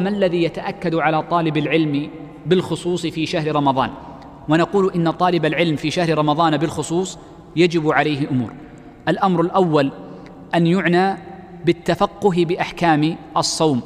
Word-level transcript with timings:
ما 0.00 0.08
الذي 0.08 0.42
يتأكد 0.42 0.94
على 0.94 1.22
طالب 1.22 1.56
العلم 1.56 2.10
بالخصوص 2.46 3.06
في 3.06 3.26
شهر 3.26 3.56
رمضان؟ 3.56 3.90
ونقول 4.48 4.92
إن 4.94 5.10
طالب 5.10 5.44
العلم 5.46 5.76
في 5.76 5.90
شهر 5.90 6.18
رمضان 6.18 6.56
بالخصوص 6.56 7.18
يجب 7.56 7.92
عليه 7.92 8.30
أمور. 8.30 8.52
الأمر 9.08 9.40
الأول 9.40 9.92
أن 10.54 10.66
يعنى 10.66 11.18
بالتفقه 11.64 12.44
بأحكام 12.44 13.16
الصوم 13.36 13.82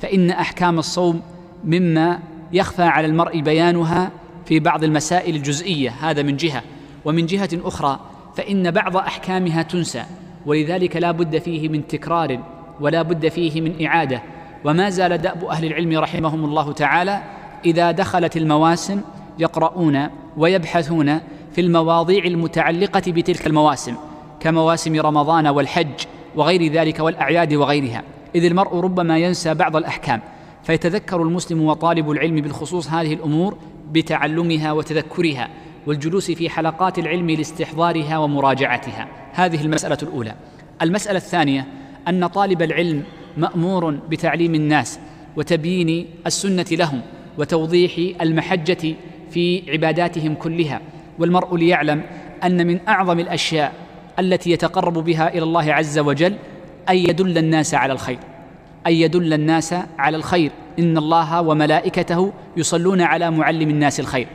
فإن 0.00 0.30
أحكام 0.30 0.78
الصوم 0.78 1.20
مما 1.64 2.18
يخفى 2.52 2.82
على 2.82 3.06
المرء 3.06 3.40
بيانها 3.40 4.10
في 4.46 4.60
بعض 4.60 4.84
المسائل 4.84 5.36
الجزئية 5.36 5.90
هذا 5.90 6.22
من 6.22 6.36
جهة. 6.36 6.62
ومن 7.04 7.26
جهة 7.26 7.48
أخرى 7.54 8.00
فإن 8.36 8.70
بعض 8.70 8.96
أحكامها 8.96 9.62
تنسى 9.62 10.04
ولذلك 10.46 10.96
لا 10.96 11.10
بد 11.10 11.38
فيه 11.38 11.68
من 11.68 11.86
تكرار 11.86 12.38
ولا 12.80 13.02
بد 13.02 13.28
فيه 13.28 13.60
من 13.60 13.86
إعادة. 13.86 14.22
وما 14.64 14.90
زال 14.90 15.18
دأب 15.18 15.44
أهل 15.44 15.64
العلم 15.64 15.98
رحمهم 15.98 16.44
الله 16.44 16.72
تعالى 16.72 17.22
إذا 17.64 17.90
دخلت 17.90 18.36
المواسم 18.36 19.00
يقرؤون 19.38 20.08
ويبحثون 20.36 21.18
في 21.52 21.60
المواضيع 21.60 22.24
المتعلقة 22.24 23.02
بتلك 23.06 23.46
المواسم 23.46 23.94
كمواسم 24.40 25.00
رمضان 25.00 25.46
والحج 25.46 26.04
وغير 26.36 26.72
ذلك 26.72 27.00
والأعياد 27.00 27.54
وغيرها. 27.54 28.02
إذ 28.34 28.44
المرء 28.44 28.80
ربما 28.80 29.18
ينسى 29.18 29.54
بعض 29.54 29.76
الأحكام 29.76 30.20
فيتذكر 30.62 31.22
المسلم 31.22 31.62
وطالب 31.64 32.10
العلم 32.10 32.34
بالخصوص 32.34 32.90
هذه 32.90 33.14
الأمور 33.14 33.56
بتعلمها 33.92 34.72
وتذكرها 34.72 35.48
والجلوس 35.86 36.30
في 36.30 36.50
حلقات 36.50 36.98
العلم 36.98 37.30
لاستحضارها 37.30 38.18
ومراجعتها. 38.18 39.08
هذه 39.32 39.64
المسألة 39.64 39.98
الأولى. 40.02 40.34
المسألة 40.82 41.16
الثانية 41.16 41.66
أن 42.08 42.26
طالب 42.26 42.62
العلم 42.62 43.02
مأمور 43.36 43.90
بتعليم 43.90 44.54
الناس 44.54 44.98
وتبيين 45.36 46.06
السنة 46.26 46.66
لهم 46.72 47.00
وتوضيح 47.38 48.20
المحجة 48.20 48.94
في 49.30 49.62
عباداتهم 49.70 50.34
كلها. 50.34 50.80
والمرء 51.18 51.56
ليعلم 51.56 52.02
أن 52.44 52.66
من 52.66 52.80
أعظم 52.88 53.20
الأشياء 53.20 53.72
التي 54.18 54.50
يتقرب 54.50 54.94
بها 54.98 55.34
إلى 55.34 55.42
الله 55.42 55.72
عز 55.72 55.98
وجل 55.98 56.34
أن 56.88 56.96
يدل 56.96 57.38
الناس 57.38 57.74
على 57.74 57.92
الخير. 57.92 58.18
أن 58.86 58.92
يدل 58.92 59.32
الناس 59.32 59.74
على 59.98 60.16
الخير. 60.16 60.50
إن 60.78 60.98
الله 60.98 61.42
وملائكته 61.42 62.32
يصلون 62.56 63.00
على 63.00 63.30
معلم 63.30 63.70
الناس 63.70 64.00
الخير. 64.00 64.26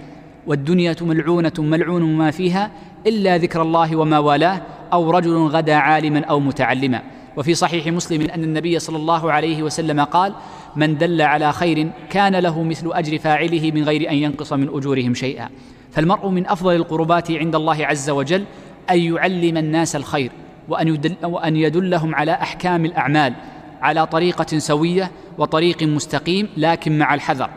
والدنيا 0.47 0.95
ملعونة 1.01 1.53
ملعون 1.59 2.17
ما 2.17 2.31
فيها 2.31 2.71
إلا 3.07 3.37
ذكر 3.37 3.61
الله 3.61 3.95
وما 3.95 4.19
والاه 4.19 4.61
أو 4.93 5.11
رجل 5.11 5.37
غدا 5.37 5.75
عالما 5.75 6.25
أو 6.25 6.39
متعلما. 6.39 7.01
وفي 7.37 7.53
صحيح 7.55 7.87
مسلم 7.87 8.21
أن 8.21 8.43
النبي 8.43 8.79
صلى 8.79 8.97
الله 8.97 9.31
عليه 9.31 9.63
وسلم 9.63 9.99
قال 9.99 10.33
من 10.75 10.97
دل 10.97 11.21
على 11.21 11.53
خير 11.53 11.91
كان 12.09 12.35
له 12.35 12.63
مثل 12.63 12.91
أجر 12.93 13.17
فاعله 13.17 13.71
من 13.71 13.83
غير 13.83 14.09
أن 14.09 14.15
ينقص 14.15 14.53
من 14.53 14.69
أجورهم 14.73 15.13
شيئا. 15.13 15.49
فالمرء 15.91 16.27
من 16.29 16.47
أفضل 16.47 16.75
القربات 16.75 17.31
عند 17.31 17.55
الله 17.55 17.85
عز 17.85 18.09
وجل 18.09 18.45
أن 18.89 18.99
يعلم 18.99 19.57
الناس 19.57 19.95
الخير 19.95 20.31
وأن, 20.69 20.87
يدل 20.87 21.15
وأن 21.23 21.55
يدلهم 21.55 22.15
على 22.15 22.31
أحكام 22.31 22.85
الأعمال 22.85 23.33
على 23.81 24.05
طريقة 24.05 24.57
سوية 24.57 25.11
وطريق 25.37 25.83
مستقيم 25.83 26.49
لكن 26.57 26.97
مع 26.97 27.13
الحذر. 27.13 27.49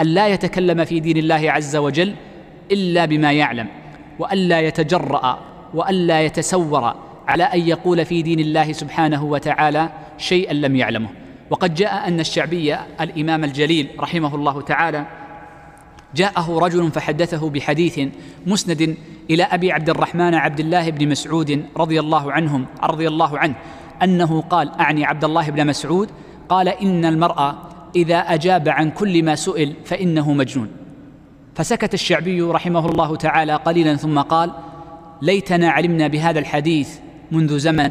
أن 0.00 0.06
لا 0.06 0.28
يتكلم 0.28 0.84
في 0.84 1.00
دين 1.00 1.16
الله 1.16 1.52
عز 1.52 1.76
وجل 1.76 2.14
إلا 2.72 3.04
بما 3.04 3.32
يعلم 3.32 3.66
وألا 4.18 4.60
يتجرأ 4.60 5.38
وألا 5.74 6.20
يتسور 6.20 7.07
على 7.28 7.44
أن 7.44 7.60
يقول 7.60 8.04
في 8.04 8.22
دين 8.22 8.40
الله 8.40 8.72
سبحانه 8.72 9.24
وتعالى 9.24 9.90
شيئا 10.18 10.52
لم 10.52 10.76
يعلمه. 10.76 11.08
وقد 11.50 11.74
جاء 11.74 12.08
أن 12.08 12.20
الشعبي 12.20 12.76
الإمام 13.00 13.44
الجليل 13.44 13.88
رحمه 14.00 14.34
الله 14.34 14.62
تعالى 14.62 15.06
جاءه 16.14 16.58
رجل 16.58 16.90
فحدثه 16.90 17.50
بحديث 17.50 18.00
مسند 18.46 18.96
إلى 19.30 19.42
أبي 19.42 19.72
عبد 19.72 19.90
الرحمن 19.90 20.34
عبد 20.34 20.60
الله 20.60 20.90
بن 20.90 21.08
مسعود 21.08 21.64
رضي 21.76 22.00
الله 22.00 22.32
عنهم 22.32 22.66
رضي 22.82 23.08
الله 23.08 23.38
عنه 23.38 23.54
أنه 24.02 24.40
قال 24.40 24.70
أعني 24.80 25.04
عبد 25.04 25.24
الله 25.24 25.50
بن 25.50 25.66
مسعود 25.66 26.10
قال 26.48 26.68
إن 26.68 27.04
المرأة 27.04 27.56
إذا 27.96 28.18
أجاب 28.18 28.68
عن 28.68 28.90
كل 28.90 29.24
ما 29.24 29.34
سئل 29.34 29.74
فإنه 29.84 30.32
مجنون. 30.32 30.68
فسكت 31.54 31.94
الشعبي 31.94 32.42
رحمه 32.42 32.86
الله 32.86 33.16
تعالى 33.16 33.56
قليلا 33.56 33.96
ثم 33.96 34.18
قال 34.18 34.52
ليتنا 35.22 35.70
علمنا 35.70 36.06
بهذا 36.06 36.38
الحديث 36.38 36.98
منذ 37.32 37.58
زمن 37.58 37.90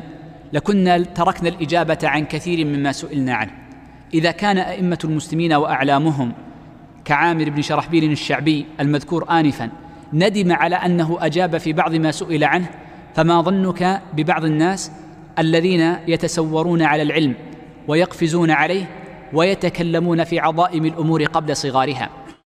لكنا 0.53 0.97
تركنا 0.97 1.49
الإجابة 1.49 1.97
عن 2.03 2.25
كثير 2.25 2.65
مما 2.65 2.91
سئلنا 2.91 3.33
عنه. 3.33 3.51
إذا 4.13 4.31
كان 4.31 4.57
أئمة 4.57 4.99
المسلمين 5.03 5.53
وأعلامهم 5.53 6.33
كعامر 7.05 7.49
بن 7.49 7.61
شرحبيل 7.61 8.11
الشعبي 8.11 8.65
المذكور 8.79 9.31
آنفا 9.31 9.69
ندم 10.13 10.51
على 10.51 10.75
أنه 10.75 11.17
أجاب 11.21 11.57
في 11.57 11.73
بعض 11.73 11.95
ما 11.95 12.11
سئل 12.11 12.43
عنه 12.43 12.69
فما 13.15 13.41
ظنك 13.41 14.01
ببعض 14.13 14.45
الناس 14.45 14.91
الذين 15.39 15.95
يتسورون 16.07 16.81
على 16.81 17.01
العلم 17.01 17.33
ويقفزون 17.87 18.51
عليه 18.51 18.85
ويتكلمون 19.33 20.23
في 20.23 20.39
عظائم 20.39 20.85
الأمور 20.85 21.23
قبل 21.23 21.55
صغارها؟ 21.55 22.09